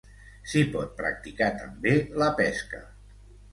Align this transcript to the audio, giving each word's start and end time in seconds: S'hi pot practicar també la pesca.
S'hi 0.53 0.63
pot 0.75 0.95
practicar 1.01 1.51
també 1.61 1.95
la 2.25 2.33
pesca. 2.43 2.83